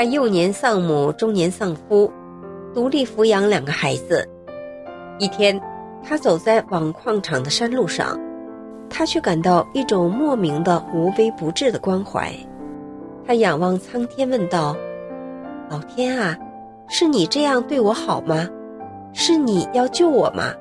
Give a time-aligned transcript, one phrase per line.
[0.00, 2.10] 他幼年丧母，中年丧夫，
[2.72, 4.26] 独立抚养两个孩子。
[5.18, 5.60] 一天，
[6.02, 8.18] 他走在往矿场的山路上，
[8.88, 12.32] 他却感到一种莫名的无微不至的关怀。
[13.26, 14.74] 他仰望苍天，问道
[15.68, 16.34] ：“老天啊，
[16.88, 18.48] 是你这样对我好吗？
[19.12, 20.54] 是你要救我吗？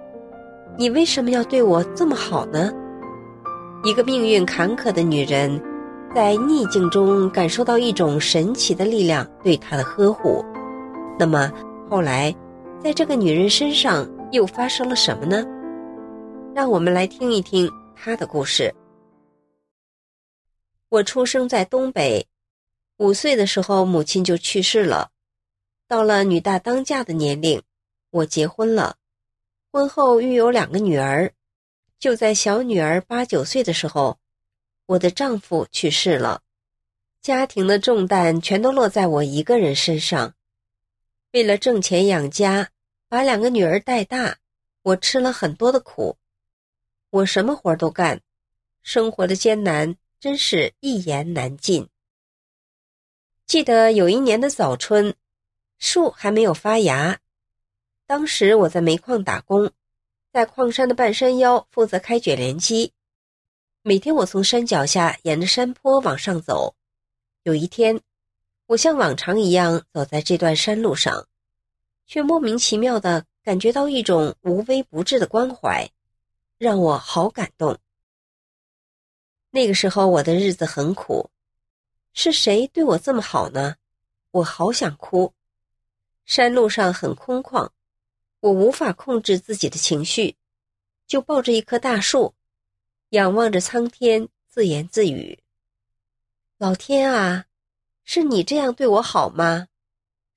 [0.77, 2.73] 你为什么要对我这么好呢？”
[3.85, 5.61] 一个命运坎坷的女人，
[6.13, 10.43] 在逆境中感受到一种神奇的力量对她的呵护。
[11.19, 11.51] 那么
[11.89, 12.35] 后来，
[12.83, 15.45] 在这个女人身上又发生了什么呢？
[16.55, 18.73] 让我们来听一听她的故事。
[20.89, 22.25] 我出生在东北，
[22.97, 25.11] 五岁的时候母亲就去世了。
[25.87, 27.61] 到了女大当嫁的年龄，
[28.09, 28.95] 我结婚了，
[29.71, 31.31] 婚后育有两个女儿。
[31.99, 34.17] 就在小女儿八九岁的时候，
[34.89, 36.41] 我的丈夫去世了，
[37.21, 40.33] 家庭的重担全都落在我一个人身上。
[41.31, 42.71] 为了挣钱养家，
[43.07, 44.39] 把两个女儿带大，
[44.81, 46.17] 我吃了很多的苦。
[47.11, 48.21] 我什么活都干，
[48.81, 51.87] 生活的艰难真是一言难尽。
[53.45, 55.13] 记得有一年的早春，
[55.77, 57.19] 树还没有发芽，
[58.07, 59.71] 当时我在煤矿打工，
[60.33, 62.91] 在矿山的半山腰负责开卷帘机。
[63.81, 66.75] 每天我从山脚下沿着山坡往上走。
[67.43, 68.01] 有一天，
[68.65, 71.27] 我像往常一样走在这段山路上，
[72.05, 75.89] 却莫名其妙的感觉到一种无微不至的关怀，
[76.57, 77.77] 让我好感动。
[79.49, 81.29] 那个时候我的日子很苦，
[82.13, 83.77] 是谁对我这么好呢？
[84.31, 85.33] 我好想哭。
[86.25, 87.69] 山路上很空旷，
[88.41, 90.35] 我无法控制自己的情绪，
[91.07, 92.35] 就抱着一棵大树。
[93.09, 95.39] 仰望着苍天，自言自语
[96.59, 97.45] ：“老天啊，
[98.03, 99.67] 是你这样对我好吗？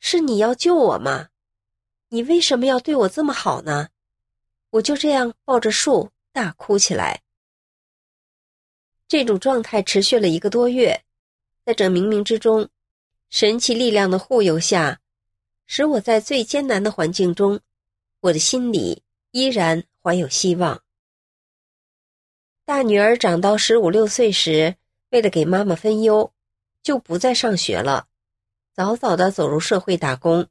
[0.01, 1.29] 是你要救我吗？
[2.09, 3.89] 你为什么要对我这么好呢？”
[4.71, 7.21] 我就这样抱着树大哭起来。
[9.07, 11.05] 这种状态持续了一个多月，
[11.67, 12.67] 在这冥冥之中，
[13.29, 14.99] 神奇力量的护佑下，
[15.67, 17.61] 使我在最艰难的环境中，
[18.21, 19.03] 我的心里
[19.33, 20.83] 依然怀有希望。
[22.65, 24.77] 大女儿长到十五六岁时，
[25.11, 26.33] 为了给妈妈分忧，
[26.81, 28.07] 就不再上学了，
[28.73, 30.47] 早早地走入社会打工。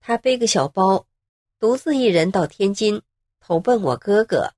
[0.00, 1.06] 她背个小包，
[1.60, 3.02] 独自一人到天津
[3.38, 4.54] 投奔我哥哥。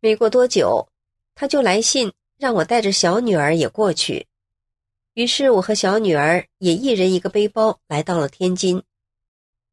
[0.00, 0.88] 没过多久，
[1.36, 4.26] 她就来信让我带着小女儿也过去。
[5.14, 8.82] 于是我和小女儿也一人一个背包来到了天津。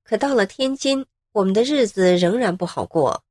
[0.04, 3.24] 可到了天津，我们的日子仍然不好过。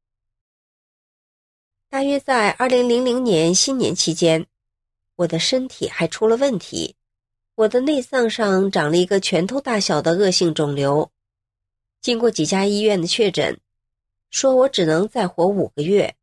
[1.90, 4.46] 大约在二零零零年新年期间，
[5.16, 6.94] 我的身体还出了问题，
[7.56, 11.10] 我的内脏上长了一个拳头大小的恶性肿瘤。
[12.00, 13.58] 经过几家医院的确诊，
[14.30, 16.14] 说我只能再活五个月。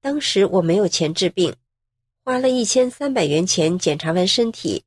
[0.00, 1.54] 当时我没有钱治病，
[2.24, 4.82] 花了一千三百元钱检查完身体，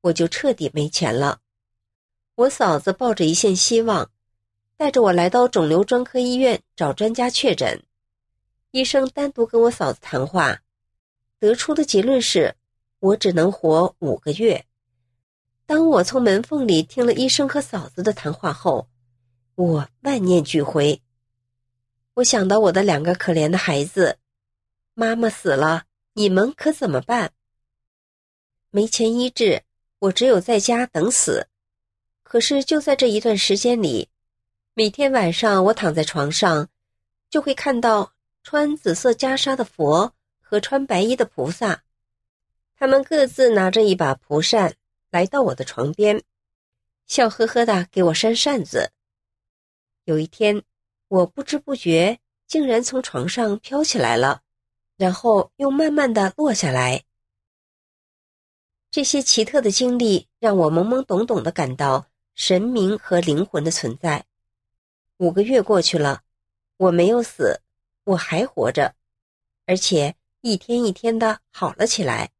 [0.00, 1.40] 我就彻底没钱了。
[2.34, 4.10] 我嫂子抱着一线希望，
[4.78, 7.82] 带着我来到肿瘤专科医院找专家确诊。
[8.70, 10.60] 医生单独跟我嫂子谈话，
[11.38, 12.54] 得出的结论是，
[12.98, 14.66] 我只能活五个月。
[15.64, 18.86] 当我从门缝里听了医生和嫂子的谈话后，
[19.54, 21.00] 我万念俱灰。
[22.12, 24.18] 我想到我的两个可怜的孩子，
[24.92, 27.32] 妈妈死了，你们可怎么办？
[28.70, 29.62] 没钱医治，
[29.98, 31.48] 我只有在家等死。
[32.22, 34.10] 可是就在这一段时间里，
[34.74, 36.68] 每天晚上我躺在床上，
[37.30, 38.12] 就会看到。
[38.50, 41.82] 穿紫色袈裟的佛和穿白衣的菩萨，
[42.78, 44.74] 他们各自拿着一把蒲扇
[45.10, 46.22] 来到我的床边，
[47.04, 48.90] 笑呵呵的给我扇扇子。
[50.04, 50.62] 有一天，
[51.08, 54.40] 我不知不觉竟然从床上飘起来了，
[54.96, 57.04] 然后又慢慢的落下来。
[58.90, 64.24] 这些奇特的经历让我懵懵懂懂的感到神明和灵魂的存在。
[65.18, 66.22] 五个月过去了，
[66.78, 67.60] 我没有死。
[68.08, 68.94] 我还活着，
[69.66, 72.30] 而且一天一天的好了起来。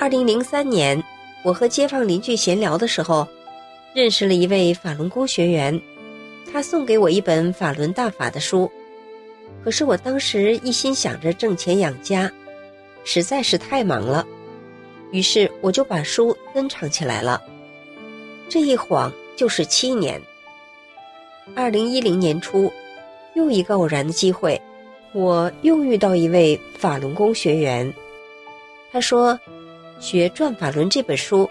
[0.00, 1.00] 二零零三年，
[1.44, 3.28] 我和街坊邻居闲聊的时候，
[3.94, 5.80] 认识了一位法轮功学员，
[6.50, 8.68] 他送给我一本法轮大法的书。
[9.62, 12.28] 可是我当时一心想着挣钱养家，
[13.04, 14.26] 实在是太忙了，
[15.12, 17.40] 于是我就把书珍藏起来了。
[18.48, 20.20] 这一晃就是七年。
[21.54, 22.72] 二零一零年初，
[23.34, 24.60] 又一个偶然的机会，
[25.12, 27.92] 我又遇到一位法轮功学员，
[28.92, 29.38] 他说。
[30.02, 31.46] 学《转法轮》这本书，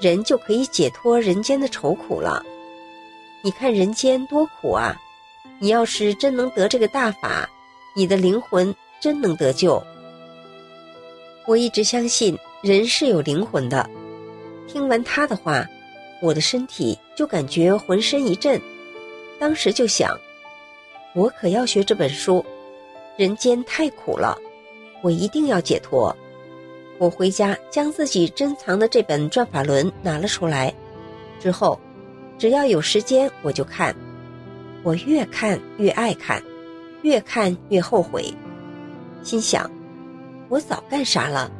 [0.00, 2.44] 人就可以解脱人间的愁苦了。
[3.42, 4.96] 你看人间多苦啊！
[5.58, 7.50] 你要是真能得这个大法，
[7.96, 9.82] 你的灵魂真能得救。
[11.44, 13.90] 我一直相信人是有灵魂的。
[14.68, 15.66] 听完他的话，
[16.22, 18.62] 我的身体就感觉浑身一震。
[19.38, 20.18] 当时就想，
[21.14, 22.44] 我可要学这本书。
[23.16, 24.38] 人间太苦了，
[25.02, 26.14] 我一定要解脱。
[26.98, 30.72] 我回家将自己珍藏的这本《转法轮》拿了出来，
[31.40, 31.78] 之后，
[32.36, 33.94] 只要有时间我就看，
[34.84, 36.42] 我越看越爱看，
[37.02, 38.32] 越看越后悔，
[39.22, 39.68] 心想，
[40.48, 41.50] 我早干啥了？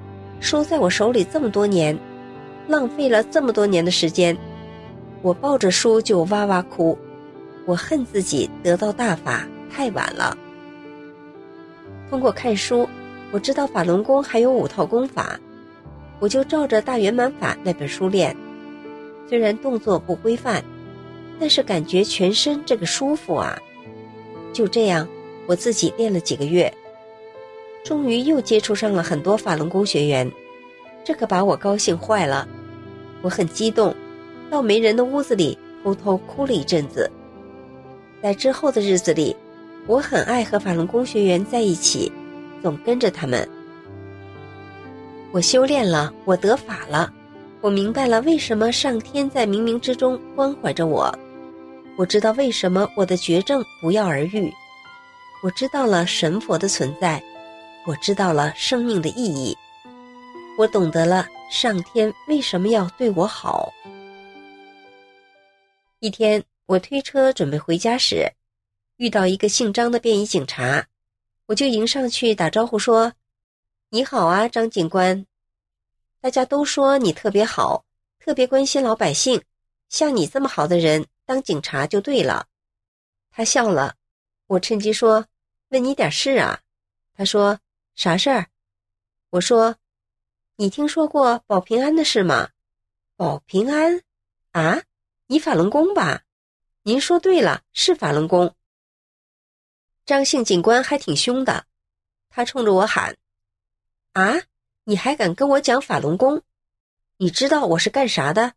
[0.41, 1.99] 书在我手里这么多年，
[2.69, 4.37] 浪费了这么多年的时间，
[5.23, 6.97] 我抱着书就哇哇哭，
[7.69, 10.35] 我恨自己得到大法太晚了。
[12.09, 12.89] 通过看书。
[13.31, 15.39] 我知道法轮功还有五套功法，
[16.19, 18.35] 我就照着大圆满法那本书练。
[19.29, 20.65] 虽然动作不规范，
[21.39, 23.59] 但是感觉全身这个舒服啊。
[24.51, 25.07] 就这样，
[25.47, 26.73] 我自己练了几个月，
[27.85, 30.33] 终于又接触上了很多法轮功学员，
[31.05, 32.49] 这可把我高兴坏了。
[33.21, 33.95] 我很激动，
[34.49, 37.11] 到没人的屋子里偷偷哭了一阵子。
[38.23, 39.35] 在之后的日子里，
[39.87, 42.11] 我很爱和法轮功学员在一起。
[42.61, 43.49] 总跟着他们，
[45.31, 47.09] 我修炼了，我得法了，
[47.61, 51.17] 我明白了为什么上天在冥冥之中关怀着我，
[51.97, 54.53] 我知道为什么我的绝症不药而愈，
[55.41, 57.23] 我知道了神佛的存在，
[57.87, 59.57] 我知道了生命的意义，
[60.59, 63.73] 我懂得了上天为什么要对我好。
[66.01, 68.35] 一天，我推车准备回家时，
[68.97, 70.87] 遇到一个姓张的便衣警察。
[71.47, 73.15] 我就迎上去打招呼说
[73.89, 75.25] ：“你好啊，张警官，
[76.21, 77.87] 大家都说你特别好，
[78.19, 79.43] 特别关心老百姓，
[79.89, 82.49] 像你这么好的人当警察就对了。”
[83.33, 83.97] 他笑了，
[84.47, 85.25] 我趁机说
[85.73, 86.61] ：“问你点事啊。”
[87.17, 87.59] 他说
[87.97, 88.49] ：“啥事儿？”
[89.31, 89.77] 我说
[90.57, 92.51] ：“你听说过保平安的事吗？”
[93.17, 94.03] 保平安？
[94.53, 94.83] 啊？
[95.29, 96.25] 你法轮功吧？
[96.89, 98.55] 您说对了，是法轮功。
[100.07, 101.67] 张姓警官还挺凶的，
[102.31, 103.15] 他冲着我喊
[104.15, 104.33] ：“啊，
[104.85, 106.41] 你还敢跟我讲法轮功？
[107.19, 108.55] 你知道我是干啥的？”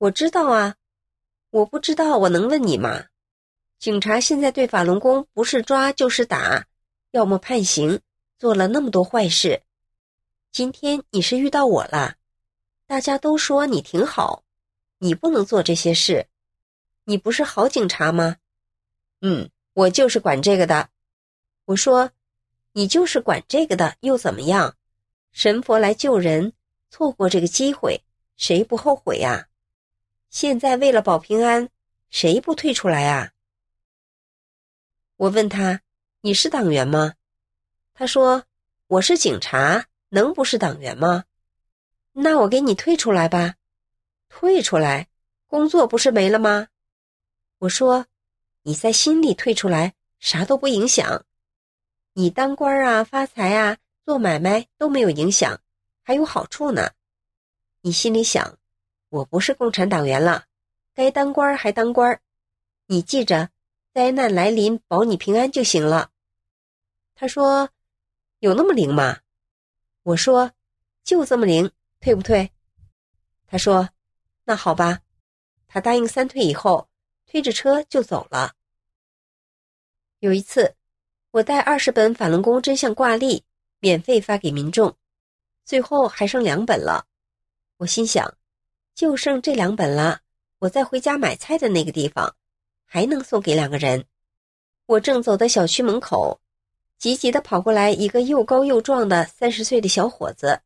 [0.00, 0.76] 我知道啊，
[1.50, 3.08] 我不知道我能问你吗？
[3.78, 6.66] 警察现在对法轮功不是抓就是打，
[7.10, 8.00] 要么判刑，
[8.38, 9.62] 做了那么多坏事。
[10.50, 12.16] 今天你是遇到我了，
[12.86, 14.42] 大家都说你挺好，
[14.96, 16.26] 你不能做这些事，
[17.04, 18.36] 你不是好警察吗？
[19.20, 19.50] 嗯。
[19.74, 20.90] 我就是管这个的，
[21.64, 22.10] 我说，
[22.72, 24.76] 你就是管这个的，又怎么样？
[25.32, 26.52] 神佛来救人，
[26.90, 28.04] 错过这个机会，
[28.36, 29.48] 谁不后悔呀？
[30.28, 31.70] 现在为了保平安，
[32.10, 33.32] 谁不退出来啊？
[35.16, 35.80] 我问他，
[36.20, 37.14] 你是党员吗？
[37.94, 38.44] 他说，
[38.88, 41.24] 我是警察，能不是党员吗？
[42.12, 43.54] 那我给你退出来吧，
[44.28, 45.08] 退出来，
[45.46, 46.68] 工作不是没了吗？
[47.62, 48.06] 我说。
[48.64, 51.24] 你在心里退出来，啥都不影响。
[52.12, 55.60] 你当官啊、发财啊、做买卖都没有影响，
[56.04, 56.92] 还有好处呢。
[57.80, 58.56] 你心里想，
[59.08, 60.44] 我不是共产党员了，
[60.94, 62.20] 该当官还当官。
[62.86, 63.50] 你记着，
[63.92, 66.12] 灾难来临保你平安就行了。
[67.16, 67.68] 他说
[68.38, 69.18] ：“有那么灵吗？”
[70.04, 70.52] 我说
[71.02, 72.52] ：“就这么灵，退不退？”
[73.48, 73.88] 他说
[74.46, 75.00] ：“那好吧。”
[75.66, 76.88] 他答应三退以后。
[77.32, 78.52] 推着车就走了。
[80.18, 80.74] 有一次，
[81.30, 83.42] 我带二十本法轮功真相挂历，
[83.78, 84.94] 免费发给民众，
[85.64, 87.06] 最后还剩两本了。
[87.78, 88.36] 我心想，
[88.94, 90.20] 就剩这两本了。
[90.58, 92.36] 我在回家买菜的那个地方，
[92.84, 94.04] 还能送给两个人。
[94.84, 96.38] 我正走在小区门口，
[96.98, 100.60] 急急的跑过来一个又高又壮的三十岁的小伙子，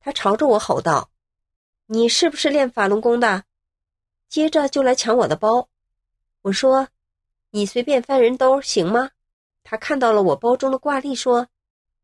[0.00, 1.08] 他朝着我吼道
[1.86, 3.44] ：“你是不是练法轮功的？”
[4.28, 5.69] 接着就来抢我的包。
[6.42, 6.88] 我说
[7.50, 9.10] ：“你随便翻人兜行吗？”
[9.62, 11.46] 他看到了我包中的挂历，说：“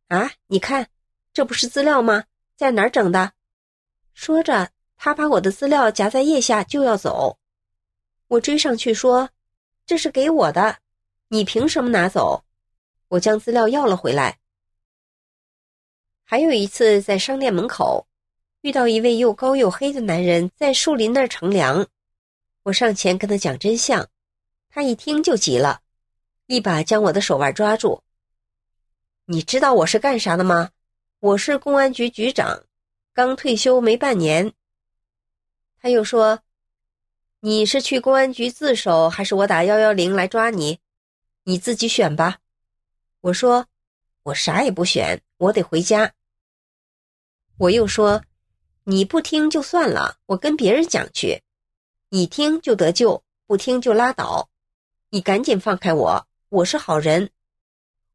[0.09, 0.88] 啊，你看，
[1.33, 2.25] 这不是资料吗？
[2.57, 3.33] 在哪儿整的？”
[4.12, 7.38] 说着，他把我的资料夹在腋下就要走。
[8.28, 9.31] 我追上去说
[9.87, 10.78] ：“这是给我的，
[11.28, 12.45] 你凭什么拿走？”
[13.09, 14.38] 我将资料要了回来。
[16.25, 18.07] 还有一次，在商店门口
[18.62, 21.87] 遇到一位又高又黑的男人在树林那儿乘凉，
[22.64, 24.05] 我上前跟他讲真相，
[24.76, 25.80] 他一听就急了，
[26.49, 28.02] 一把将我的手腕抓住。
[29.25, 30.71] 你知道我是干啥的吗？
[31.18, 32.62] 我是公安局局长，
[33.14, 34.52] 刚退休没半年。
[35.80, 36.40] 他又说
[37.40, 40.78] ：“你是去公安局自首，还是我打幺幺零来抓你？
[41.45, 42.40] 你自己选吧。”
[43.23, 43.66] 我说
[44.25, 46.12] ：“我啥也不选，我得回家。”
[47.56, 48.23] 我又说
[48.85, 51.42] ：“你不听就算了，我跟别人讲去。
[52.11, 54.50] 你听就得救，不听就拉倒。
[55.16, 57.30] 你赶紧放开我，我是好人。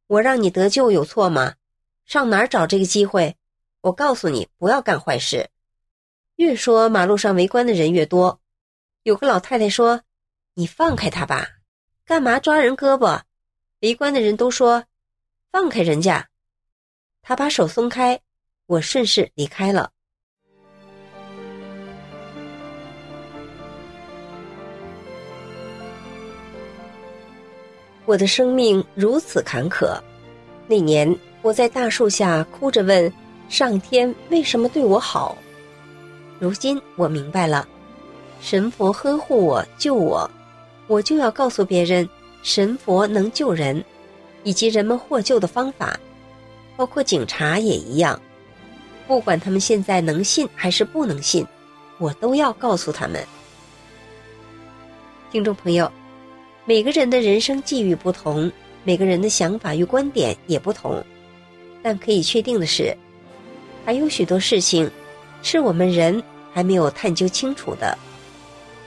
[0.06, 1.56] 我让你得救有错吗？
[2.06, 3.36] 上哪儿找这个机会？
[3.82, 5.50] 我告诉你，不要干坏事。”
[6.38, 8.40] 越说，马路上围观的人越多。
[9.02, 10.04] 有个老太太说
[10.54, 11.50] ：“你放开他吧，
[12.06, 13.20] 干嘛抓人胳膊？”
[13.82, 14.86] 围观的人都说
[15.52, 16.30] ：“放开人家。”
[17.24, 18.22] 他把手松开。
[18.68, 19.92] 我顺势离开了。
[28.06, 29.98] 我的生命如此坎坷。
[30.68, 33.12] 那年，我在大树下哭着问
[33.50, 35.38] 上天：“为什么对我好？”
[36.40, 37.68] 如今我明白了，
[38.42, 40.30] 神佛呵护我、救我，
[40.88, 42.08] 我就要告诉别人，
[42.42, 43.84] 神佛能救人，
[44.44, 46.00] 以及人们获救的方法，
[46.76, 48.20] 包括警察也一样。
[49.08, 51.46] 不管他们现在能信还是不能信，
[52.00, 53.24] 我都要告诉他们。
[55.32, 55.92] 听众朋友，
[56.66, 58.52] 每个人的人生际遇不同，
[58.84, 61.04] 每个人的想法与观点也不同，
[61.82, 62.96] 但可以确定的是，
[63.84, 64.90] 还有许多事情
[65.42, 66.22] 是我们人
[66.54, 67.98] 还没有探究清楚的。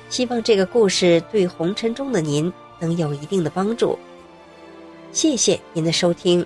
[0.08, 3.98] 希望这个故事对红尘中的您能有一定的帮助。
[5.10, 6.44] 谢谢您的收听。